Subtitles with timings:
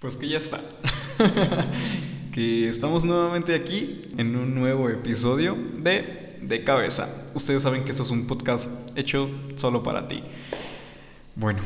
[0.00, 0.62] Pues que ya está.
[2.32, 7.26] que estamos nuevamente aquí en un nuevo episodio de De Cabeza.
[7.34, 10.22] Ustedes saben que esto es un podcast hecho solo para ti.
[11.36, 11.60] Bueno,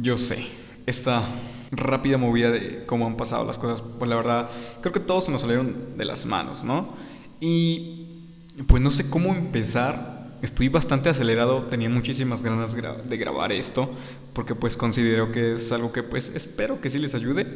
[0.00, 0.46] yo sé,
[0.86, 1.24] esta
[1.72, 4.48] rápida movida de cómo han pasado las cosas, pues la verdad,
[4.80, 6.94] creo que todos se nos salieron de las manos, ¿no?
[7.40, 8.28] Y
[8.68, 13.88] pues no sé cómo empezar estoy bastante acelerado, tenía muchísimas ganas de grabar esto,
[14.32, 17.46] porque pues considero que es algo que pues espero que sí les ayude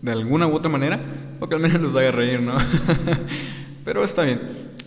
[0.00, 1.00] de alguna u otra manera,
[1.40, 2.56] o que al menos los haga reír, ¿no?
[3.84, 4.40] Pero está bien.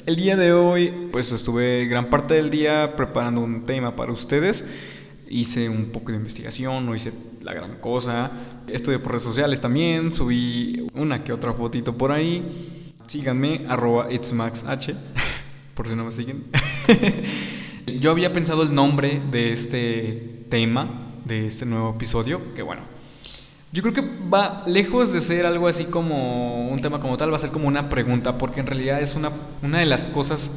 [0.05, 4.65] El día de hoy pues estuve gran parte del día preparando un tema para ustedes.
[5.29, 8.31] Hice un poco de investigación, no hice la gran cosa.
[8.67, 12.93] Estuve por redes sociales también, subí una que otra fotito por ahí.
[13.05, 14.63] Síganme, arroba itsmaxh,
[15.75, 16.45] por si no me siguen.
[17.99, 22.83] Yo había pensado el nombre de este tema, de este nuevo episodio, que bueno,
[23.71, 27.37] yo creo que va lejos de ser algo así como un tema como tal, va
[27.37, 30.51] a ser como una pregunta, porque en realidad es una, una de las cosas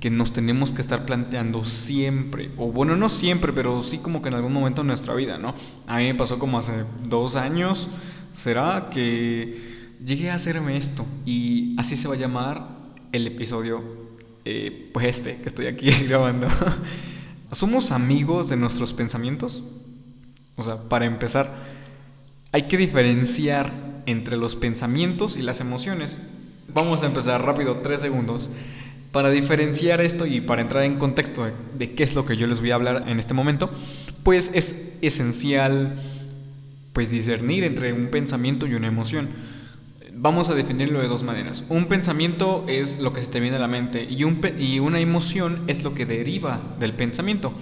[0.00, 4.28] que nos tenemos que estar planteando siempre, o bueno, no siempre, pero sí como que
[4.28, 5.54] en algún momento de nuestra vida, ¿no?
[5.86, 7.88] A mí me pasó como hace dos años,
[8.34, 11.04] ¿será que llegué a hacerme esto?
[11.26, 12.68] Y así se va a llamar
[13.12, 14.07] el episodio
[14.50, 16.48] eh, pues este que estoy aquí grabando.
[17.52, 19.62] ¿Somos amigos de nuestros pensamientos?
[20.56, 21.54] O sea, para empezar,
[22.50, 26.16] hay que diferenciar entre los pensamientos y las emociones.
[26.72, 28.50] Vamos a empezar rápido, tres segundos.
[29.12, 32.46] Para diferenciar esto y para entrar en contexto de, de qué es lo que yo
[32.46, 33.70] les voy a hablar en este momento,
[34.22, 36.00] pues es esencial
[36.94, 39.28] pues discernir entre un pensamiento y una emoción
[40.20, 41.64] vamos a definirlo de dos maneras.
[41.68, 45.00] Un pensamiento es lo que se te viene a la mente y, un, y una
[45.00, 47.52] emoción es lo que deriva del pensamiento.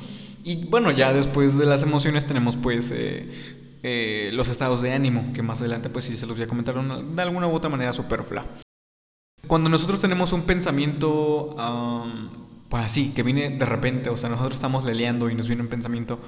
[0.43, 3.29] Y bueno, ya después de las emociones tenemos pues eh,
[3.83, 6.75] eh, los estados de ánimo, que más adelante pues sí se los voy a comentar
[6.75, 8.45] de alguna u otra manera superflua.
[9.47, 11.55] Cuando nosotros tenemos un pensamiento,
[12.69, 15.69] pues así, que viene de repente, o sea, nosotros estamos leleando y nos viene un
[15.69, 16.19] pensamiento,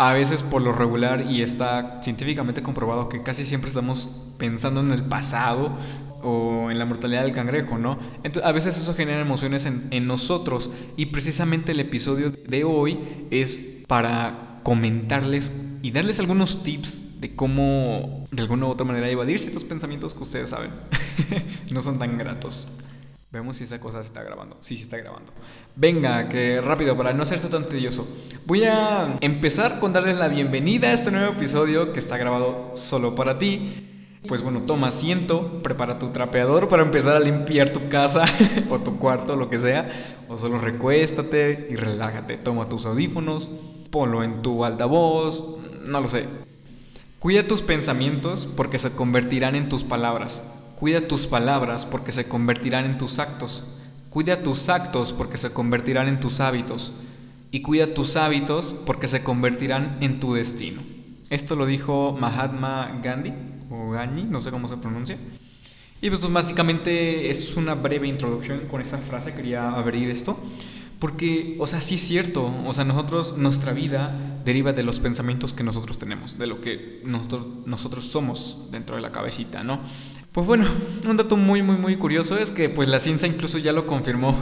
[0.00, 4.92] a veces por lo regular y está científicamente comprobado que casi siempre estamos pensando en
[4.92, 5.76] el pasado
[6.22, 7.98] o en la mortalidad del cangrejo, ¿no?
[8.22, 12.98] Entonces, a veces eso genera emociones en, en nosotros y precisamente el episodio de hoy
[13.30, 15.52] es para comentarles
[15.82, 20.22] y darles algunos tips de cómo de alguna u otra manera evadir ciertos pensamientos que
[20.22, 20.70] ustedes saben
[21.70, 22.68] no son tan gratos.
[23.32, 24.56] Vemos si esa cosa se está grabando.
[24.60, 25.32] Sí, se está grabando.
[25.76, 28.08] Venga, que rápido, para no ser tan tedioso.
[28.44, 33.14] Voy a empezar con darles la bienvenida a este nuevo episodio que está grabado solo
[33.14, 34.18] para ti.
[34.26, 38.24] Pues bueno, toma asiento, prepara tu trapeador para empezar a limpiar tu casa
[38.68, 39.88] o tu cuarto, lo que sea.
[40.28, 42.36] O solo recuéstate y relájate.
[42.36, 43.48] Toma tus audífonos,
[43.92, 46.24] ponlo en tu altavoz, no lo sé.
[47.20, 50.52] Cuida tus pensamientos porque se convertirán en tus palabras.
[50.80, 53.68] Cuida tus palabras porque se convertirán en tus actos.
[54.08, 56.94] Cuida tus actos porque se convertirán en tus hábitos.
[57.50, 60.82] Y cuida tus hábitos porque se convertirán en tu destino.
[61.28, 63.34] Esto lo dijo Mahatma Gandhi,
[63.68, 65.18] o Gandhi, no sé cómo se pronuncia.
[66.00, 70.38] Y pues básicamente es una breve introducción con esta frase, quería abrir esto.
[70.98, 75.52] Porque, o sea, sí es cierto, o sea, nosotros, nuestra vida deriva de los pensamientos
[75.52, 79.80] que nosotros tenemos, de lo que nosotros somos dentro de la cabecita, ¿no?
[80.32, 80.64] Pues bueno,
[81.08, 84.40] un dato muy muy muy curioso es que pues la ciencia incluso ya lo confirmó.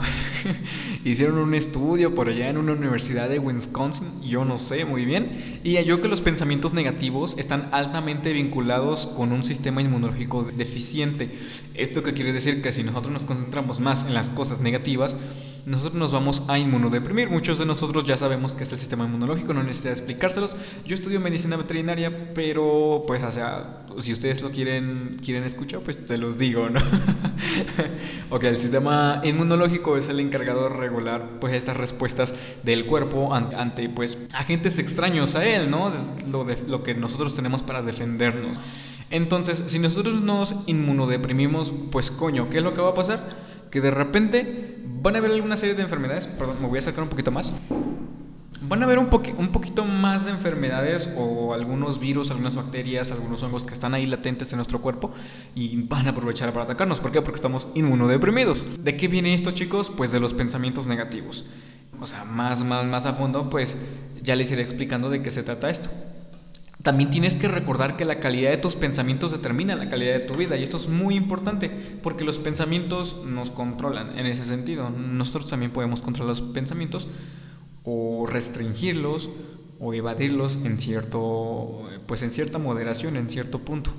[1.03, 5.61] Hicieron un estudio por allá en una universidad de Wisconsin, yo no sé muy bien,
[5.63, 11.31] y halló que los pensamientos negativos están altamente vinculados con un sistema inmunológico deficiente.
[11.73, 15.15] Esto que quiere decir que si nosotros nos concentramos más en las cosas negativas,
[15.69, 17.29] nosotros nos vamos a inmunodeprimir.
[17.29, 20.57] Muchos de nosotros ya sabemos que es el sistema inmunológico, no necesita explicárselos.
[20.83, 26.03] Yo estudio medicina veterinaria, pero pues o sea, si ustedes lo quieren quieren escuchar pues
[26.03, 26.79] te los digo, ¿no?
[28.31, 33.89] ok, el sistema inmunológico es el encargado de regular pues estas respuestas del cuerpo ante
[33.89, 35.91] pues agentes extraños a él, ¿no?
[36.31, 38.57] Lo, de, lo que nosotros tenemos para defendernos.
[39.11, 43.37] Entonces, si nosotros nos inmunodeprimimos, pues coño, ¿qué es lo que va a pasar?
[43.69, 47.03] Que de repente van a haber alguna serie de enfermedades, perdón, me voy a acercar
[47.03, 47.53] un poquito más
[48.69, 53.41] van a haber un, un poquito más de enfermedades o algunos virus, algunas bacterias, algunos
[53.41, 55.11] hongos que están ahí latentes en nuestro cuerpo
[55.55, 56.99] y van a aprovechar para atacarnos.
[56.99, 57.21] ¿Por qué?
[57.21, 58.65] Porque estamos inmunodeprimidos.
[58.83, 59.89] ¿De qué viene esto, chicos?
[59.89, 61.45] Pues de los pensamientos negativos.
[61.99, 63.75] O sea, más, más, más a fondo, pues
[64.21, 65.89] ya les iré explicando de qué se trata esto.
[66.81, 70.35] También tienes que recordar que la calidad de tus pensamientos determina la calidad de tu
[70.35, 71.69] vida y esto es muy importante
[72.01, 74.89] porque los pensamientos nos controlan en ese sentido.
[74.89, 77.09] Nosotros también podemos controlar los pensamientos
[77.83, 79.29] o restringirlos
[79.79, 83.91] o evadirlos en cierto pues en cierta moderación en cierto punto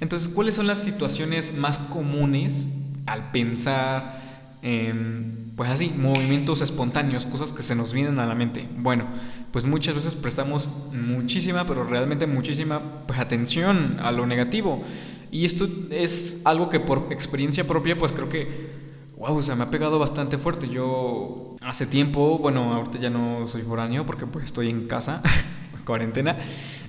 [0.00, 2.68] Entonces, ¿cuáles son las situaciones más comunes
[3.06, 4.23] al pensar,
[4.64, 8.66] en, pues así, movimientos espontáneos, cosas que se nos vienen a la mente?
[8.78, 9.04] Bueno,
[9.52, 14.82] pues muchas veces prestamos muchísima, pero realmente muchísima, pues atención a lo negativo.
[15.30, 18.70] Y esto es algo que por experiencia propia, pues creo que,
[19.18, 20.66] wow, o sea, me ha pegado bastante fuerte.
[20.68, 25.22] Yo hace tiempo, bueno, ahorita ya no soy foráneo porque pues estoy en casa,
[25.84, 26.38] cuarentena.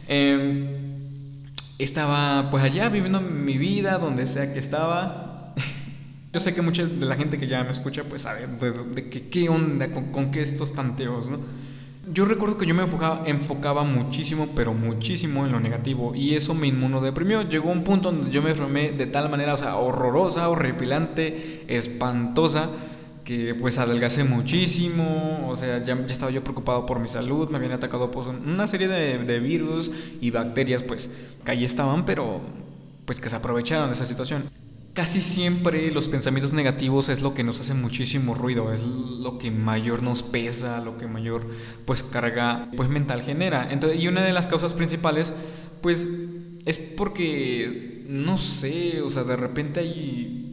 [0.07, 0.95] Eh,
[1.77, 5.24] estaba pues allá viviendo mi vida, donde sea que estaba.
[6.35, 9.47] Yo sé que mucha de la gente que ya me escucha pues sabe de, qué
[9.47, 11.39] onda, con, qué estos tanteos, ¿no?
[12.11, 16.53] Yo recuerdo que yo me enfocaba, enfocaba muchísimo, pero muchísimo en lo negativo y eso
[16.53, 17.43] me inmunodeprimió.
[17.43, 22.69] Llegó un punto donde yo me enfermé de tal manera, o sea, horrorosa, horripilante, espantosa
[23.23, 27.55] que pues adelgacé muchísimo, o sea, ya, ya, estaba yo preocupado por mi salud, me
[27.55, 29.89] habían atacado pues, una serie de, de, virus
[30.19, 31.09] y bacterias pues
[31.45, 32.41] que ahí estaban, pero
[33.05, 34.64] pues que se aprovecharon de esa situación.
[34.95, 39.51] Casi siempre los pensamientos negativos es lo que nos hace muchísimo ruido, es lo que
[39.51, 41.45] mayor nos pesa, lo que mayor
[41.85, 43.71] pues carga pues mental genera.
[43.71, 45.33] Entonces, y una de las causas principales
[45.81, 46.09] pues
[46.65, 50.45] es porque no sé, o sea, de repente hay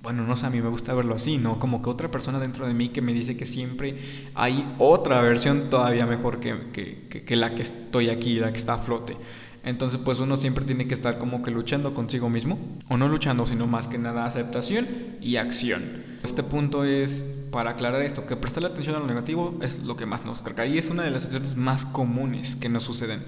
[0.00, 1.58] bueno, no sé, a mí me gusta verlo así, ¿no?
[1.58, 3.98] Como que otra persona dentro de mí que me dice que siempre
[4.34, 8.74] hay otra versión todavía mejor que, que, que, la que estoy aquí, la que está
[8.74, 9.16] a flote.
[9.64, 12.58] Entonces, pues uno siempre tiene que estar como que luchando consigo mismo,
[12.88, 14.86] o no luchando, sino más que nada aceptación
[15.20, 16.04] y acción.
[16.22, 20.06] Este punto es para aclarar esto, que prestarle atención a lo negativo es lo que
[20.06, 23.22] más nos carga y es una de las situaciones más comunes que nos suceden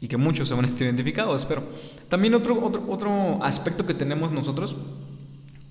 [0.00, 1.62] y que muchos se van a estar identificados, pero
[2.08, 4.76] también otro, otro, otro aspecto que tenemos nosotros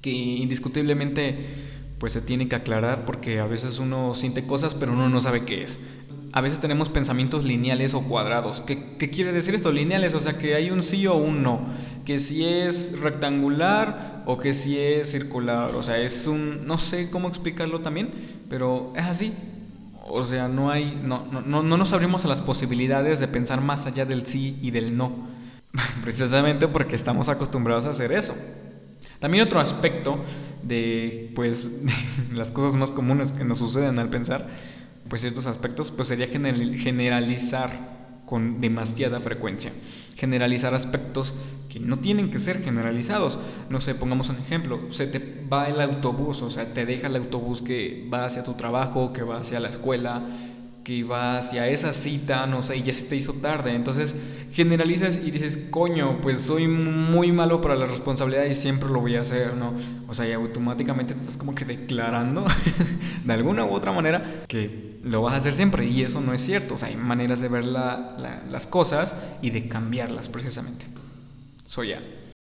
[0.02, 1.46] que indiscutiblemente
[2.00, 5.44] pues se tiene que aclarar porque a veces uno siente cosas pero uno no sabe
[5.44, 5.80] qué es.
[6.34, 8.62] A veces tenemos pensamientos lineales o cuadrados.
[8.62, 9.72] ¿Qué, ¿Qué, quiere decir esto?
[9.72, 11.68] Lineales, o sea que hay un sí o un no.
[12.06, 15.76] Que si es rectangular o que si es circular.
[15.76, 16.66] O sea, es un...
[16.66, 18.12] No sé cómo explicarlo también,
[18.50, 19.34] pero es así.
[20.08, 21.02] O sea, no hay...
[21.04, 24.58] No, no, no, no nos abrimos a las posibilidades de pensar más allá del sí
[24.62, 25.28] y del no.
[26.04, 28.36] Precisamente porque estamos acostumbrados a hacer eso.
[29.20, 30.20] También otro aspecto
[30.64, 31.82] de, pues,
[32.34, 34.48] las cosas más comunes que nos suceden al pensar,
[35.12, 39.74] pues ciertos aspectos, pues sería generalizar con demasiada frecuencia.
[40.16, 41.36] Generalizar aspectos
[41.68, 43.38] que no tienen que ser generalizados.
[43.70, 44.80] No sé, pongamos un ejemplo.
[44.90, 48.54] Se te va el autobús, o sea, te deja el autobús que va hacia tu
[48.54, 50.24] trabajo, que va hacia la escuela,
[50.84, 53.76] que va hacia esa cita, no sé, y ya se te hizo tarde.
[53.76, 54.16] Entonces
[54.52, 59.16] generalizas y dices, coño, pues soy muy malo para la responsabilidad y siempre lo voy
[59.16, 59.74] a hacer, ¿no?
[60.08, 62.46] O sea, y automáticamente te estás como que declarando
[63.24, 65.86] de alguna u otra manera que lo vas a hacer siempre.
[65.86, 66.76] Y eso no es cierto.
[66.76, 70.86] O sea, hay maneras de ver las cosas y de cambiarlas precisamente.
[71.66, 72.02] Soy ya.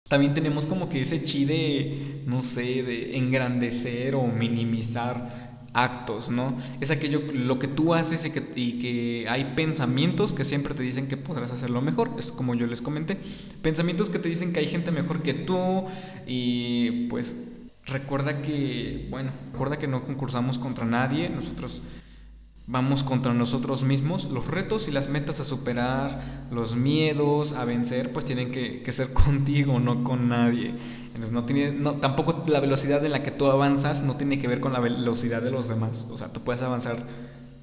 [0.08, 5.45] También tenemos como que ese chi de, no sé, de engrandecer o minimizar
[5.76, 6.56] actos, ¿no?
[6.80, 11.18] Es aquello, lo que tú haces y que, hay pensamientos que siempre te dicen que
[11.18, 13.18] podrás hacerlo mejor, es como yo les comenté,
[13.60, 15.84] pensamientos que te dicen que hay gente mejor que tú
[16.26, 17.36] y pues
[17.84, 21.82] recuerda que, bueno, recuerda que no concursamos contra nadie, nosotros
[22.68, 28.12] vamos contra nosotros mismos, los retos y las metas a superar, los miedos a vencer,
[28.12, 30.74] pues tienen que, ser contigo, no con nadie.
[31.06, 34.48] Entonces no tiene, no, tampoco la velocidad en la que tú avanzas no tiene que
[34.48, 36.06] ver con la velocidad de los demás.
[36.10, 37.06] O sea, tú puedes avanzar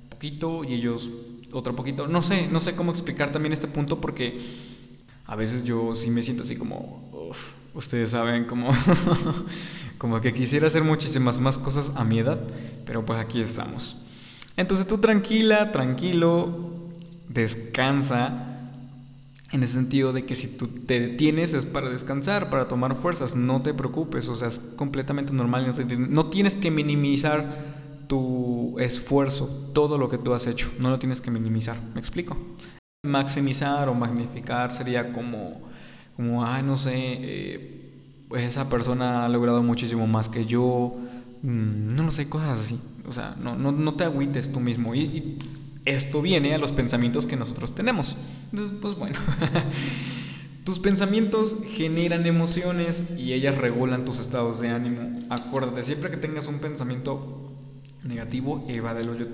[0.10, 1.12] poquito y ellos
[1.52, 2.08] otro poquito.
[2.08, 4.40] No sé, no sé cómo explicar también este punto porque
[5.26, 7.12] a veces yo sí me siento así como,
[7.74, 8.70] ustedes saben, como,
[9.98, 12.46] como que quisiera hacer muchísimas más cosas a mi edad,
[12.86, 13.98] pero pues aquí estamos.
[14.56, 16.70] Entonces tú tranquila, tranquilo,
[17.28, 18.50] descansa.
[19.52, 23.36] En el sentido de que si tú te detienes es para descansar, para tomar fuerzas,
[23.36, 25.72] no te preocupes, o sea, es completamente normal.
[26.10, 27.60] No, tienes que minimizar
[28.08, 32.36] tu esfuerzo, todo lo que tú has hecho, no lo tienes que minimizar, ¿me explico?
[33.06, 35.62] Maximizar o magnificar sería como,
[36.16, 37.94] como ay, no sé, eh,
[38.36, 40.96] esa persona ha logrado muchísimo más que yo,
[41.44, 42.80] mm, no lo sé, cosas así.
[43.08, 44.96] O sea, no, no, no te agüites tú mismo.
[44.96, 45.38] Y,
[45.86, 48.16] esto viene a los pensamientos que nosotros tenemos.
[48.52, 49.18] Entonces, pues bueno.
[50.64, 55.12] Tus pensamientos generan emociones y ellas regulan tus estados de ánimo.
[55.30, 57.52] Acuérdate, siempre que tengas un pensamiento
[58.06, 59.14] negativo, evádelo.
[59.14, 59.26] Yo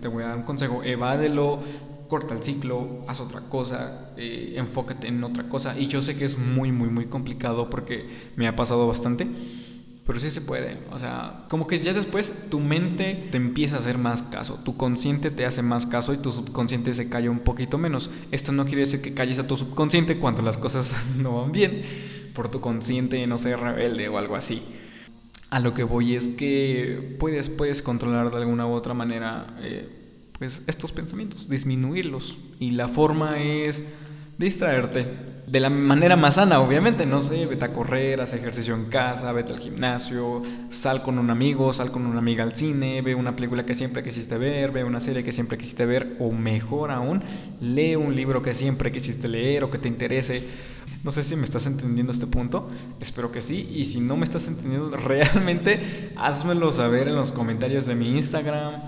[0.00, 1.60] te, voy a dar un consejo, evádelo,
[2.08, 5.78] corta el ciclo, haz otra cosa, eh, enfócate en otra cosa.
[5.78, 9.26] Y yo sé que es muy, muy, muy complicado porque me ha pasado bastante
[10.06, 10.78] Pero sí se puede.
[10.90, 14.58] O sea, como que ya después tu mente te empieza a hacer más caso.
[14.64, 18.10] Tu consciente te hace más caso y tu subconsciente se calla un poquito menos.
[18.32, 21.82] Esto no quiere decir que calles a tu subconsciente cuando las cosas no van bien.
[22.34, 24.62] Por tu consciente no ser rebelde o algo así.
[25.50, 29.88] A lo que voy es que puedes, puedes controlar de alguna u otra manera eh,
[30.38, 32.38] pues estos pensamientos, disminuirlos.
[32.58, 33.84] Y la forma es
[34.38, 38.86] distraerte de la manera más sana, obviamente, no sé, vete a correr, haz ejercicio en
[38.86, 43.14] casa, vete al gimnasio, sal con un amigo, sal con una amiga al cine, ve
[43.14, 46.92] una película que siempre quisiste ver, ve una serie que siempre quisiste ver, o mejor
[46.92, 47.22] aún,
[47.60, 50.48] lee un libro que siempre quisiste leer o que te interese.
[51.02, 52.68] No sé si me estás entendiendo este punto,
[53.00, 57.84] espero que sí, y si no me estás entendiendo realmente, házmelo saber en los comentarios
[57.86, 58.80] de mi Instagram,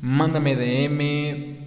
[0.00, 1.65] mándame DM,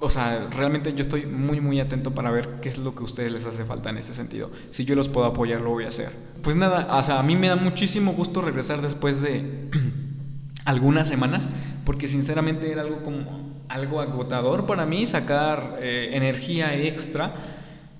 [0.00, 3.04] o sea, realmente yo estoy muy muy atento para ver qué es lo que a
[3.04, 4.50] ustedes les hace falta en ese sentido.
[4.70, 6.10] Si yo los puedo apoyar, lo voy a hacer.
[6.42, 9.68] Pues nada, o sea, a mí me da muchísimo gusto regresar después de
[10.64, 11.48] algunas semanas,
[11.84, 17.34] porque sinceramente era algo como algo agotador para mí sacar eh, energía extra,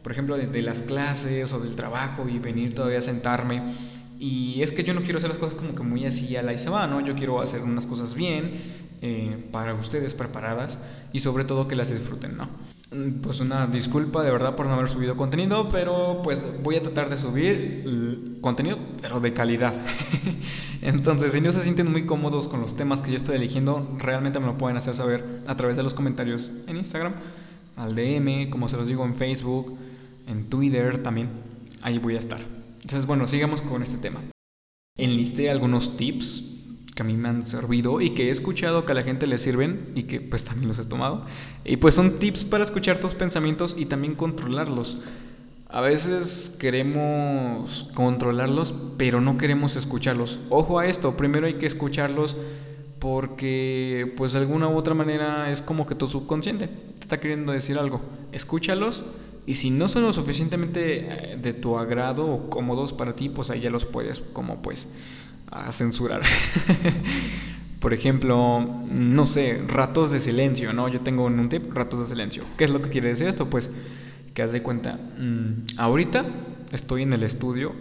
[0.02, 3.62] por ejemplo, de, las clases o del trabajo y venir todavía a sentarme.
[4.18, 6.52] Y es que yo no quiero hacer las cosas como que muy así a la
[6.52, 7.00] y se va, ¿no?
[7.00, 10.78] Yo quiero hacer unas cosas bien, eh, para ustedes preparadas
[11.12, 12.48] y sobre todo que las disfruten, ¿no?
[12.90, 16.82] Mm, pues una disculpa de verdad por no haber subido contenido, pero pues voy a
[16.82, 19.74] tratar de subir contenido, pero de calidad.
[20.82, 24.40] Entonces, si no se sienten muy cómodos con los temas que yo estoy eligiendo, realmente
[24.40, 27.14] me lo pueden hacer saber a través de los comentarios en Instagram,
[27.76, 29.78] al DM, como se los digo en Facebook,
[30.26, 31.28] en Twitter también.
[31.82, 32.40] Ahí voy a estar.
[32.82, 34.22] Entonces, bueno, sigamos con este tema.
[34.96, 36.57] Enlisté algunos tips
[36.98, 39.38] que a mí me han servido y que he escuchado que a la gente le
[39.38, 41.24] sirven y que pues también los he tomado.
[41.64, 44.98] Y pues son tips para escuchar tus pensamientos y también controlarlos.
[45.68, 50.40] A veces queremos controlarlos, pero no queremos escucharlos.
[50.50, 52.36] Ojo a esto, primero hay que escucharlos
[52.98, 57.52] porque pues de alguna u otra manera es como que tu subconsciente te está queriendo
[57.52, 58.00] decir algo.
[58.32, 59.04] Escúchalos
[59.46, 63.50] y si no son lo suficientemente eh, de tu agrado o cómodos para ti, pues
[63.50, 64.88] ahí ya los puedes como pues
[65.50, 66.22] a censurar.
[67.80, 70.88] Por ejemplo, no sé, ratos de silencio, ¿no?
[70.88, 72.42] Yo tengo un tip, ratos de silencio.
[72.56, 73.48] ¿Qué es lo que quiere decir esto?
[73.48, 73.70] Pues
[74.38, 76.24] que haz de cuenta, mm, ahorita
[76.70, 77.74] estoy en el estudio,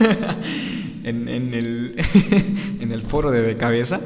[1.04, 1.94] en, el,
[2.80, 4.00] en el foro de, cabeza,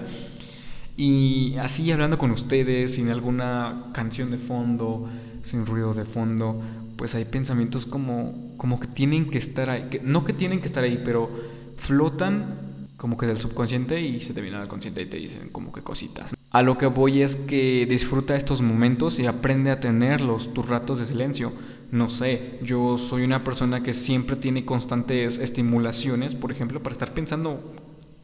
[0.99, 5.09] y así hablando con ustedes, sin alguna canción de fondo,
[5.43, 6.61] sin ruido de fondo,
[6.97, 10.85] pues hay pensamientos como, como que tienen que estar ahí, no que tienen que estar
[10.85, 11.31] ahí, pero
[11.78, 12.68] flotan
[12.99, 15.83] como que del subconsciente y se te viene al consciente y te dicen como que
[15.83, 16.35] cositas.
[16.50, 20.99] A lo que voy es que disfruta estos momentos y aprende a tenerlos, tus ratos
[20.99, 21.52] de silencio.
[21.93, 27.14] No sé, yo soy una persona que siempre tiene constantes estimulaciones, por ejemplo, para estar
[27.14, 27.73] pensando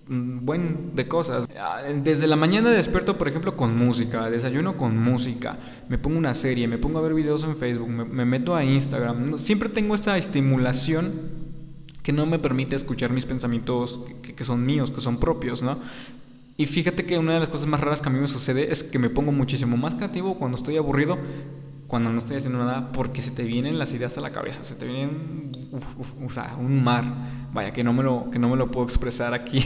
[0.09, 1.49] buen de cosas.
[2.02, 6.66] Desde la mañana despierto, por ejemplo, con música, desayuno con música, me pongo una serie,
[6.66, 9.38] me pongo a ver videos en Facebook, me, meto a Instagram.
[9.38, 11.44] Siempre tengo esta estimulación
[12.05, 13.99] que no me permite escuchar mis pensamientos
[14.37, 15.79] que, son míos, que son propios, ¿no?
[16.59, 18.85] Y fíjate que una de las cosas más raras que a mí me sucede es
[18.85, 21.17] que me pongo muchísimo más creativo cuando estoy aburrido,
[21.87, 24.75] cuando no estoy haciendo nada, porque se te vienen las ideas a la cabeza, se
[24.75, 25.51] te vienen,
[26.23, 27.05] o sea, un mar,
[27.55, 29.65] vaya, que no me lo, que no me lo puedo expresar aquí.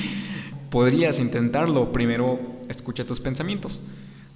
[0.70, 2.40] Podrías intentarlo, primero
[2.70, 3.80] escucha tus pensamientos,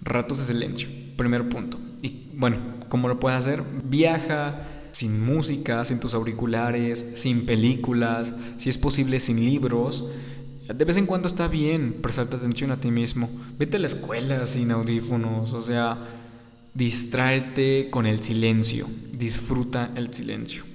[0.03, 1.79] ratos de silencio, primer punto.
[2.03, 2.59] Y bueno,
[2.91, 3.63] ¿cómo lo puedes hacer?
[3.85, 10.11] Viaja, sin música, sin tus auriculares, sin películas, si es posible sin libros.
[10.67, 13.29] De vez en cuando está bien prestarte atención a ti mismo.
[13.59, 15.99] Vete a la escuela sin audífonos, o sea,
[16.75, 20.70] distráete con el silencio, disfruta el silencio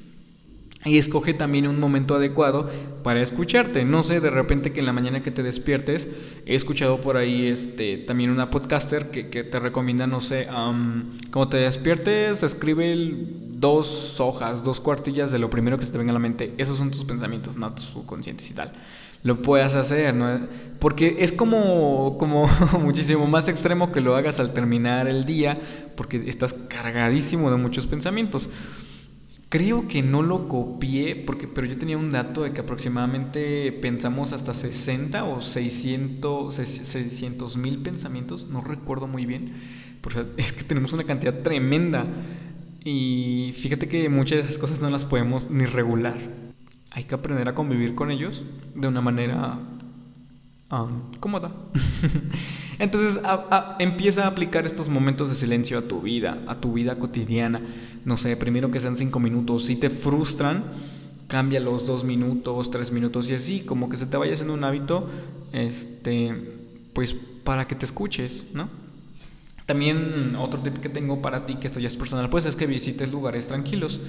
[0.86, 2.70] y escoge también un momento adecuado
[3.04, 3.84] para escucharte.
[3.84, 6.08] No sé, de repente que en la mañana que te despiertes,
[6.46, 10.48] he escuchado por ahí este, también una podcaster que, te recomienda, no sé,
[11.32, 12.96] como te despiertes, escribe
[13.50, 16.54] dos hojas, dos cuartillas de lo primero que se te venga a la mente.
[16.58, 18.72] Esos son tus pensamientos, no tus subconscientes y tal.
[19.24, 20.48] Lo puedes hacer, ¿no?
[20.78, 22.48] Porque es como, como
[22.80, 25.60] muchísimo más extremo que lo hagas al terminar el día,
[25.96, 28.52] porque estás cargadísimo de muchos pensamientos.
[29.50, 34.34] Creo que no lo copié, porque, pero yo tenía un dato de que aproximadamente pensamos
[34.34, 39.54] hasta 60 o 600 mil pensamientos, no recuerdo muy bien,
[40.38, 42.06] es que tenemos una cantidad tremenda.
[42.84, 46.18] Y fíjate que muchas de esas cosas no las podemos ni regular.
[46.92, 48.44] Hay que aprender a convivir con ellos
[48.76, 49.60] de una manera
[51.20, 51.52] cómoda.
[52.80, 53.20] Entonces
[53.80, 57.62] empieza a aplicar estos momentos de silencio a tu vida, a tu vida cotidiana.
[58.04, 59.66] No sé, primero que sean cinco minutos.
[59.66, 60.64] Si te frustran,
[61.28, 64.64] cambia los dos minutos, tres minutos y así, como que se te vaya haciendo un
[64.64, 65.10] hábito,
[65.54, 66.60] este,
[66.94, 68.70] pues para que te escuches, ¿no?
[69.66, 72.68] También otro tip que tengo para ti, que esto ya es personal, pues es que
[72.68, 74.00] visites lugares tranquilos.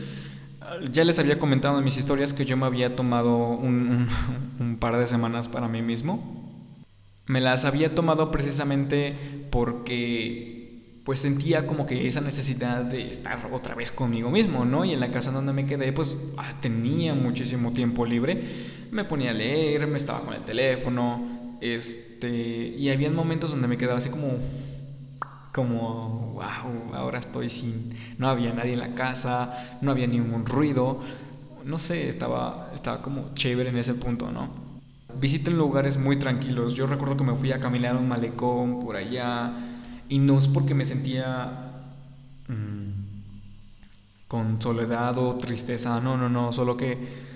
[0.93, 4.09] Ya les había comentado en mis historias que yo me había tomado un
[4.81, 6.46] par de semanas para mí mismo.
[7.27, 9.17] Me las había tomado precisamente
[9.51, 10.57] porque
[11.05, 14.85] pues sentía como que esa necesidad de estar otra vez conmigo mismo, ¿no?
[14.85, 18.45] Y en la casa donde me quedé, pues ah, tenía muchísimo tiempo libre.
[18.91, 22.29] Me ponía a leer, me estaba con el teléfono, este,
[22.77, 24.39] y había momentos donde me quedaba así como,
[25.53, 26.01] como,
[26.35, 31.01] wow, ahora estoy sin, no había nadie en la casa, no había ningún ruido,
[31.65, 34.66] no sé, estaba, estaba como chévere en ese punto, ¿no?
[35.21, 36.75] Visiten lugares muy tranquilos.
[36.75, 39.53] Yo recuerdo que me fui a caminar un malecón por allá
[40.09, 41.73] y no es porque me sentía
[42.49, 42.87] mm,
[44.29, 47.27] con soledad o tristeza, no, no, no, solo que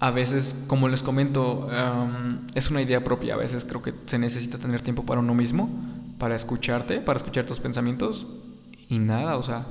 [0.00, 1.68] a veces, como les comento,
[2.54, 5.68] es una idea propia, a veces creo que se necesita tener tiempo para uno mismo,
[6.18, 8.26] para escucharte, para escuchar tus pensamientos
[8.88, 9.66] y nada, o sea,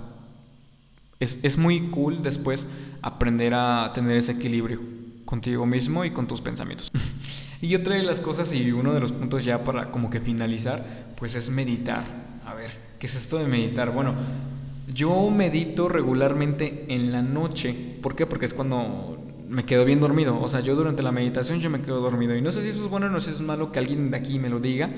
[1.20, 2.68] es, es muy cool después
[3.02, 4.80] aprender a tener ese equilibrio
[5.26, 6.92] contigo mismo y con tus pensamientos.
[7.62, 11.08] y otra de las cosas y uno de los puntos ya para como que finalizar,
[11.18, 13.92] pues es meditar a ver, ¿qué es esto de meditar?
[13.92, 14.16] Bueno,
[14.92, 17.76] yo medito regularmente en la noche.
[18.02, 18.26] ¿Por qué?
[18.26, 20.42] Porque es cuando me quedo bien dormido.
[20.42, 22.36] O sea, yo durante la meditación yo me quedo dormido.
[22.36, 24.10] Y no sé si eso es bueno o no sé si es malo que alguien
[24.10, 24.90] de aquí me lo diga.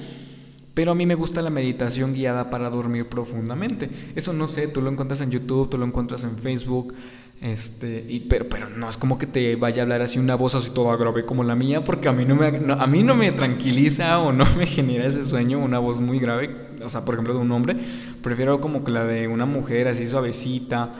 [0.73, 3.89] Pero a mí me gusta la meditación guiada para dormir profundamente.
[4.15, 6.93] Eso no sé, tú lo encuentras en YouTube, tú lo encuentras en Facebook.
[7.41, 10.53] Este, y, pero, pero no es como que te vaya a hablar así una voz
[10.53, 13.31] así toda grave como la mía, porque a mí no me, a mí no me
[13.31, 17.33] tranquiliza o no me genera ese sueño una voz muy grave, o sea, por ejemplo,
[17.33, 17.77] de un hombre.
[18.21, 20.93] Prefiero como que la de una mujer así suavecita,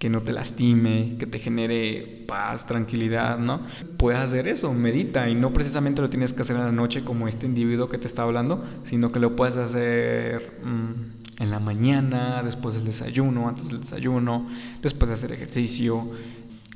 [0.00, 3.64] que no te lastime, que te genere paz, tranquilidad, ¿no?
[3.96, 7.28] Puedes hacer eso, medita y no precisamente lo tienes que hacer en la noche como
[7.28, 10.58] este individuo que te está hablando, sino que lo puedes hacer...
[10.64, 14.46] Mm, en la mañana, después del desayuno, antes del desayuno,
[14.82, 16.10] después de hacer ejercicio,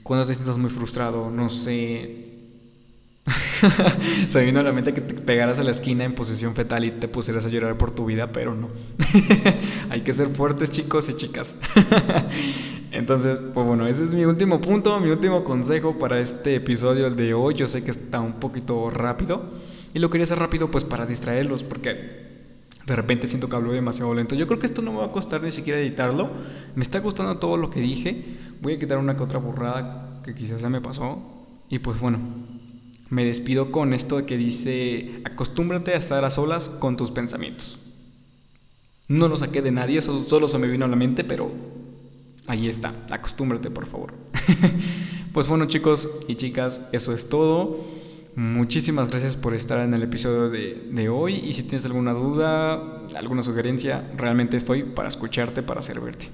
[0.02, 2.32] cuando te sientas muy frustrado, no sé.
[4.28, 6.90] Se vino a la mente que te pegaras a la esquina en posición fetal y
[6.92, 8.70] te pusieras a llorar por tu vida, pero no.
[9.90, 11.54] Hay que ser fuertes chicos y chicas.
[12.90, 17.34] Entonces, pues bueno, ese es mi último punto, mi último consejo para este episodio de
[17.34, 17.54] hoy.
[17.54, 19.52] Yo sé que está un poquito rápido
[19.92, 22.33] y lo quería hacer rápido pues para distraerlos porque
[22.86, 24.34] de repente siento que hablo demasiado lento.
[24.34, 26.30] Yo creo que esto no me va a costar ni siquiera editarlo.
[26.74, 28.36] Me está gustando todo lo que dije.
[28.60, 31.22] Voy a quitar una que otra burrada que quizás ya me pasó.
[31.70, 32.18] Y pues bueno,
[33.08, 37.80] me despido con esto que dice, acostúmbrate a estar a solas con tus pensamientos.
[39.08, 41.52] No lo saqué de nadie, eso solo se me vino a la mente, pero
[42.46, 44.14] ahí está, acostúmbrate por favor.
[45.32, 48.03] pues bueno chicos y chicas, eso es todo.
[48.36, 53.44] Muchísimas gracias por estar en el episodio de, hoy y si tienes alguna duda, alguna
[53.44, 56.30] sugerencia, realmente estoy para escucharte, para servirte.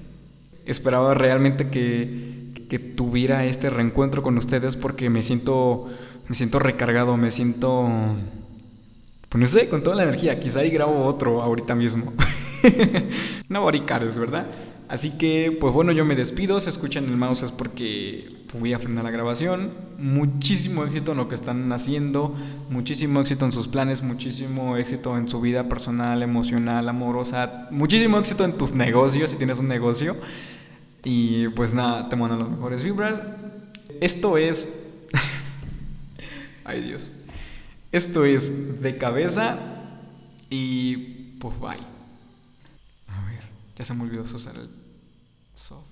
[0.65, 5.89] Esperaba realmente que, que tuviera este reencuentro con ustedes porque me siento,
[6.27, 7.87] me siento recargado, me siento,
[9.29, 10.39] pues no sé, con toda la energía.
[10.39, 12.13] Quizá ahí grabo otro ahorita mismo.
[13.49, 14.47] no baricares, ¿verdad?
[14.91, 16.59] Así que, pues bueno, yo me despido.
[16.59, 18.27] Se escuchan el mouse es porque
[18.59, 19.71] voy a frenar la grabación.
[19.97, 22.35] Muchísimo éxito en lo que están haciendo.
[22.69, 24.03] Muchísimo éxito en sus planes.
[24.03, 27.69] Muchísimo éxito en su vida personal, emocional, amorosa.
[27.71, 30.17] Muchísimo éxito en tus negocios si tienes un negocio.
[31.05, 33.21] Y pues nada, te mando las mejores vibras.
[34.01, 34.67] Esto es.
[36.65, 37.13] Ay Dios.
[37.93, 39.57] Esto es de cabeza.
[40.49, 40.97] Y
[41.39, 41.90] pues bye.
[43.81, 44.27] Ya se me olvidó el
[45.55, 45.90] software.